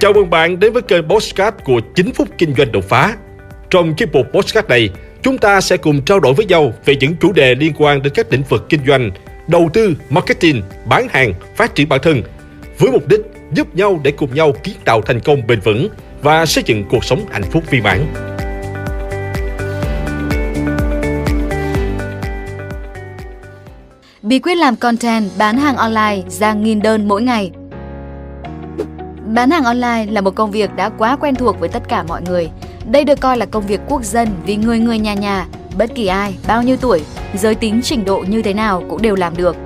[0.00, 3.16] Chào mừng bạn đến với kênh Postcard của 9 phút kinh doanh đột phá.
[3.70, 4.90] Trong chiếc mục Postcard này,
[5.22, 8.12] chúng ta sẽ cùng trao đổi với nhau về những chủ đề liên quan đến
[8.16, 9.10] các lĩnh vực kinh doanh,
[9.46, 12.22] đầu tư, marketing, bán hàng, phát triển bản thân,
[12.78, 13.20] với mục đích
[13.52, 15.88] giúp nhau để cùng nhau kiến tạo thành công bền vững
[16.22, 18.06] và xây dựng cuộc sống hạnh phúc viên mãn.
[24.22, 27.50] Bí quyết làm content bán hàng online ra nghìn đơn mỗi ngày.
[29.34, 32.22] Bán hàng online là một công việc đã quá quen thuộc với tất cả mọi
[32.22, 32.50] người.
[32.90, 35.46] Đây được coi là công việc quốc dân vì người người nhà nhà,
[35.78, 37.02] bất kỳ ai, bao nhiêu tuổi,
[37.34, 39.56] giới tính trình độ như thế nào cũng đều làm được.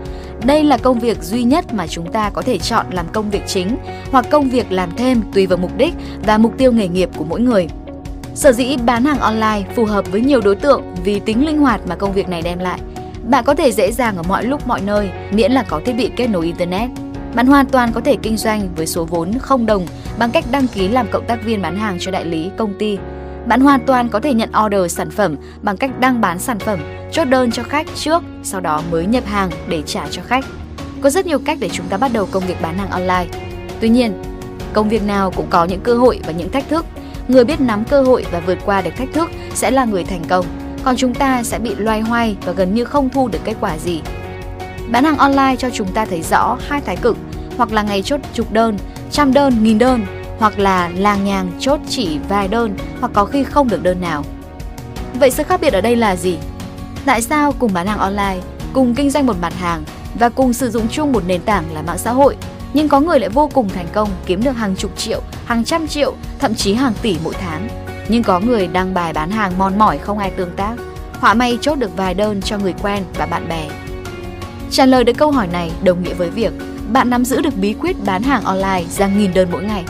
[0.44, 3.42] Đây là công việc duy nhất mà chúng ta có thể chọn làm công việc
[3.46, 3.76] chính
[4.10, 5.94] hoặc công việc làm thêm tùy vào mục đích
[6.26, 7.68] và mục tiêu nghề nghiệp của mỗi người.
[8.34, 11.80] Sở dĩ bán hàng online phù hợp với nhiều đối tượng vì tính linh hoạt
[11.86, 12.80] mà công việc này đem lại.
[13.28, 16.10] Bạn có thể dễ dàng ở mọi lúc mọi nơi miễn là có thiết bị
[16.16, 16.90] kết nối internet.
[17.34, 19.86] Bạn hoàn toàn có thể kinh doanh với số vốn không đồng
[20.18, 22.98] bằng cách đăng ký làm cộng tác viên bán hàng cho đại lý, công ty.
[23.46, 26.80] Bạn hoàn toàn có thể nhận order sản phẩm bằng cách đăng bán sản phẩm,
[27.12, 30.44] chốt đơn cho khách trước, sau đó mới nhập hàng để trả cho khách.
[31.00, 33.26] Có rất nhiều cách để chúng ta bắt đầu công việc bán hàng online.
[33.80, 34.22] Tuy nhiên,
[34.72, 36.86] công việc nào cũng có những cơ hội và những thách thức.
[37.28, 40.24] Người biết nắm cơ hội và vượt qua được thách thức sẽ là người thành
[40.28, 40.46] công,
[40.84, 43.78] còn chúng ta sẽ bị loay hoay và gần như không thu được kết quả
[43.78, 44.00] gì
[44.92, 47.16] Bán hàng online cho chúng ta thấy rõ hai thái cực,
[47.62, 48.76] hoặc là ngày chốt chục đơn,
[49.10, 50.06] trăm đơn, nghìn đơn,
[50.38, 54.24] hoặc là làng nhàng chốt chỉ vài đơn hoặc có khi không được đơn nào.
[55.20, 56.38] Vậy sự khác biệt ở đây là gì?
[57.04, 58.38] Tại sao cùng bán hàng online,
[58.72, 59.84] cùng kinh doanh một mặt hàng
[60.18, 62.36] và cùng sử dụng chung một nền tảng là mạng xã hội,
[62.74, 65.88] nhưng có người lại vô cùng thành công kiếm được hàng chục triệu, hàng trăm
[65.88, 67.68] triệu, thậm chí hàng tỷ mỗi tháng.
[68.08, 70.74] Nhưng có người đăng bài bán hàng mòn mỏi không ai tương tác,
[71.12, 73.68] họa may chốt được vài đơn cho người quen và bạn bè.
[74.70, 76.52] Trả lời được câu hỏi này đồng nghĩa với việc
[76.92, 79.84] bạn nắm giữ được bí quyết bán hàng online ra nghìn đơn mỗi ngày.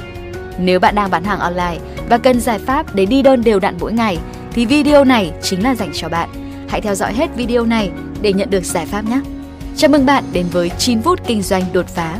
[0.58, 1.78] Nếu bạn đang bán hàng online
[2.08, 4.18] và cần giải pháp để đi đơn đều đặn mỗi ngày
[4.52, 6.28] thì video này chính là dành cho bạn.
[6.68, 7.90] Hãy theo dõi hết video này
[8.22, 9.20] để nhận được giải pháp nhé.
[9.76, 12.18] Chào mừng bạn đến với 9 phút kinh doanh đột phá.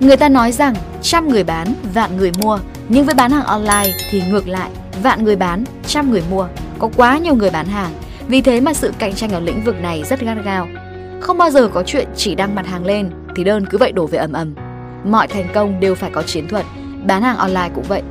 [0.00, 2.58] Người ta nói rằng trăm người bán, vạn người mua,
[2.88, 4.70] nhưng với bán hàng online thì ngược lại,
[5.02, 6.46] vạn người bán, trăm người mua.
[6.78, 7.90] Có quá nhiều người bán hàng,
[8.28, 10.68] vì thế mà sự cạnh tranh ở lĩnh vực này rất gắt gao.
[11.20, 14.06] Không bao giờ có chuyện chỉ đăng mặt hàng lên thì đơn cứ vậy đổ
[14.06, 14.54] về ầm ầm.
[15.04, 16.64] Mọi thành công đều phải có chiến thuật,
[17.06, 18.02] bán hàng online cũng vậy.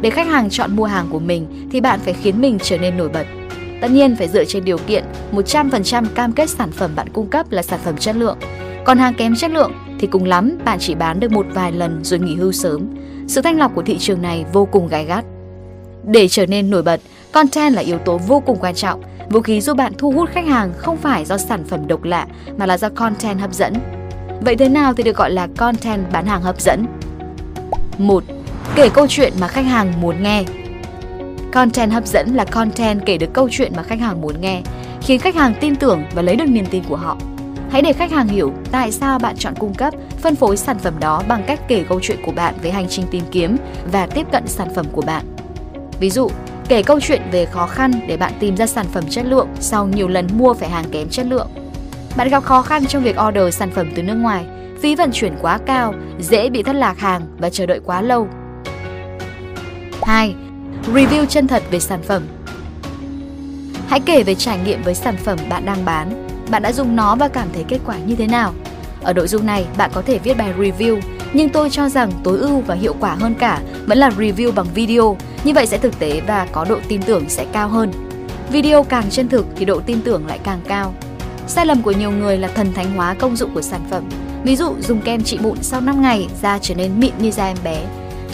[0.00, 2.96] Để khách hàng chọn mua hàng của mình thì bạn phải khiến mình trở nên
[2.96, 3.26] nổi bật.
[3.80, 7.46] Tất nhiên phải dựa trên điều kiện 100% cam kết sản phẩm bạn cung cấp
[7.50, 8.38] là sản phẩm chất lượng.
[8.84, 12.04] Còn hàng kém chất lượng thì cùng lắm bạn chỉ bán được một vài lần
[12.04, 12.94] rồi nghỉ hưu sớm.
[13.28, 15.24] Sự thanh lọc của thị trường này vô cùng gai gắt.
[16.04, 17.00] Để trở nên nổi bật,
[17.32, 20.46] content là yếu tố vô cùng quan trọng Vũ khí giúp bạn thu hút khách
[20.46, 22.26] hàng không phải do sản phẩm độc lạ
[22.58, 23.74] mà là do content hấp dẫn.
[24.40, 26.86] Vậy thế nào thì được gọi là content bán hàng hấp dẫn?
[27.98, 28.24] 1.
[28.74, 30.44] Kể câu chuyện mà khách hàng muốn nghe.
[31.52, 34.62] Content hấp dẫn là content kể được câu chuyện mà khách hàng muốn nghe,
[35.02, 37.16] khiến khách hàng tin tưởng và lấy được niềm tin của họ.
[37.70, 40.94] Hãy để khách hàng hiểu tại sao bạn chọn cung cấp, phân phối sản phẩm
[41.00, 43.56] đó bằng cách kể câu chuyện của bạn về hành trình tìm kiếm
[43.92, 45.24] và tiếp cận sản phẩm của bạn.
[46.00, 46.28] Ví dụ,
[46.68, 49.86] kể câu chuyện về khó khăn để bạn tìm ra sản phẩm chất lượng sau
[49.86, 51.48] nhiều lần mua phải hàng kém chất lượng.
[52.16, 54.44] Bạn gặp khó khăn trong việc order sản phẩm từ nước ngoài,
[54.80, 58.28] phí vận chuyển quá cao, dễ bị thất lạc hàng và chờ đợi quá lâu.
[60.02, 60.34] 2.
[60.94, 62.22] Review chân thật về sản phẩm
[63.88, 66.28] Hãy kể về trải nghiệm với sản phẩm bạn đang bán.
[66.50, 68.54] Bạn đã dùng nó và cảm thấy kết quả như thế nào?
[69.02, 71.00] Ở nội dung này, bạn có thể viết bài review,
[71.32, 74.66] nhưng tôi cho rằng tối ưu và hiệu quả hơn cả vẫn là review bằng
[74.74, 77.92] video như vậy sẽ thực tế và có độ tin tưởng sẽ cao hơn.
[78.50, 80.94] Video càng chân thực thì độ tin tưởng lại càng cao.
[81.46, 84.04] Sai lầm của nhiều người là thần thánh hóa công dụng của sản phẩm.
[84.44, 87.46] Ví dụ dùng kem trị mụn sau 5 ngày da trở nên mịn như da
[87.46, 87.84] em bé.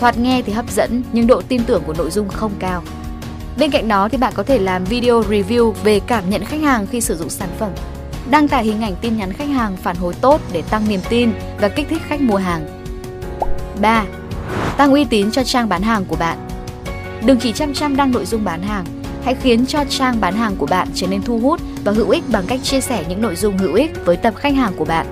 [0.01, 2.83] Thoạt nghe thì hấp dẫn nhưng độ tin tưởng của nội dung không cao.
[3.59, 6.87] Bên cạnh đó thì bạn có thể làm video review về cảm nhận khách hàng
[6.87, 7.71] khi sử dụng sản phẩm.
[8.31, 11.33] Đăng tải hình ảnh tin nhắn khách hàng phản hồi tốt để tăng niềm tin
[11.61, 12.83] và kích thích khách mua hàng.
[13.81, 14.05] 3.
[14.77, 16.39] Tăng uy tín cho trang bán hàng của bạn.
[17.25, 18.85] Đừng chỉ chăm chăm đăng nội dung bán hàng,
[19.25, 22.25] hãy khiến cho trang bán hàng của bạn trở nên thu hút và hữu ích
[22.33, 25.07] bằng cách chia sẻ những nội dung hữu ích với tập khách hàng của bạn.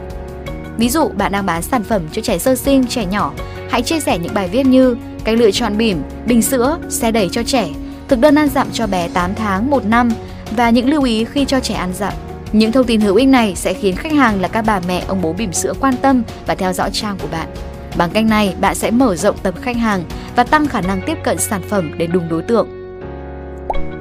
[0.76, 3.32] Ví dụ bạn đang bán sản phẩm cho trẻ sơ sinh, trẻ nhỏ,
[3.70, 7.29] hãy chia sẻ những bài viết như cách lựa chọn bỉm, bình sữa, xe đẩy
[7.32, 7.69] cho trẻ,
[8.09, 10.11] thực đơn ăn dặm cho bé 8 tháng, 1 năm
[10.56, 12.12] và những lưu ý khi cho trẻ ăn dặm.
[12.53, 15.23] Những thông tin hữu ích này sẽ khiến khách hàng là các bà mẹ, ông
[15.23, 17.49] bố bỉm sữa quan tâm và theo dõi trang của bạn.
[17.97, 20.05] Bằng cách này, bạn sẽ mở rộng tập khách hàng
[20.37, 22.69] và tăng khả năng tiếp cận sản phẩm đến đúng đối tượng.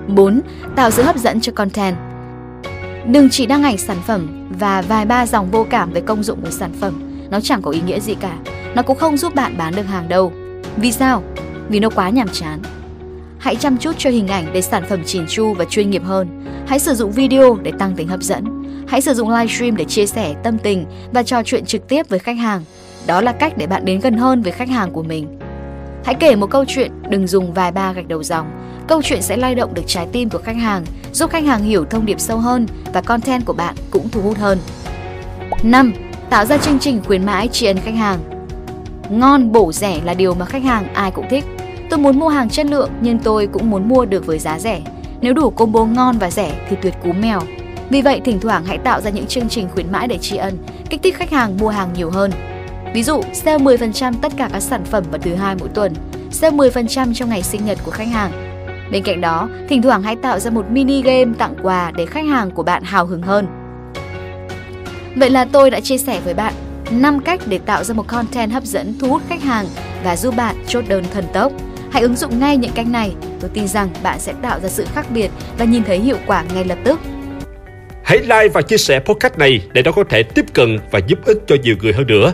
[0.08, 0.42] 4.
[0.76, 1.96] Tạo sự hấp dẫn cho content
[3.12, 6.42] Đừng chỉ đăng ảnh sản phẩm và vài ba dòng vô cảm về công dụng
[6.42, 6.94] của sản phẩm.
[7.30, 8.38] Nó chẳng có ý nghĩa gì cả.
[8.76, 10.32] Nó cũng không giúp bạn bán được hàng đâu.
[10.78, 11.24] Vì sao?
[11.70, 12.60] vì nó quá nhàm chán.
[13.40, 16.46] Hãy chăm chút cho hình ảnh để sản phẩm chỉn chu và chuyên nghiệp hơn.
[16.68, 18.64] Hãy sử dụng video để tăng tính hấp dẫn.
[18.88, 22.20] Hãy sử dụng livestream để chia sẻ tâm tình và trò chuyện trực tiếp với
[22.20, 22.64] khách hàng.
[23.08, 25.37] Đó là cách để bạn đến gần hơn với khách hàng của mình.
[26.08, 28.52] Hãy kể một câu chuyện, đừng dùng vài ba gạch đầu dòng.
[28.88, 31.86] Câu chuyện sẽ lay động được trái tim của khách hàng, giúp khách hàng hiểu
[31.86, 34.58] thông điệp sâu hơn và content của bạn cũng thu hút hơn.
[35.64, 35.94] 5.
[36.30, 38.20] Tạo ra chương trình khuyến mãi tri ân khách hàng.
[39.10, 41.46] Ngon, bổ, rẻ là điều mà khách hàng ai cũng thích.
[41.90, 44.82] Tôi muốn mua hàng chất lượng nhưng tôi cũng muốn mua được với giá rẻ.
[45.22, 47.40] Nếu đủ combo ngon và rẻ thì tuyệt cú mèo.
[47.90, 50.58] Vì vậy, thỉnh thoảng hãy tạo ra những chương trình khuyến mãi để tri ân,
[50.90, 52.32] kích thích khách hàng mua hàng nhiều hơn.
[52.94, 55.94] Ví dụ, sale 10% tất cả các sản phẩm vào thứ hai mỗi tuần,
[56.32, 58.32] sale 10% trong ngày sinh nhật của khách hàng.
[58.92, 62.26] Bên cạnh đó, thỉnh thoảng hãy tạo ra một mini game tặng quà để khách
[62.26, 63.48] hàng của bạn hào hứng hơn.
[65.16, 66.54] Vậy là tôi đã chia sẻ với bạn
[66.92, 69.66] 5 cách để tạo ra một content hấp dẫn thu hút khách hàng
[70.04, 71.52] và giúp bạn chốt đơn thần tốc.
[71.92, 74.86] Hãy ứng dụng ngay những cách này, tôi tin rằng bạn sẽ tạo ra sự
[74.94, 77.00] khác biệt và nhìn thấy hiệu quả ngay lập tức.
[78.04, 81.20] Hãy like và chia sẻ podcast này để nó có thể tiếp cận và giúp
[81.26, 82.34] ích cho nhiều người hơn nữa.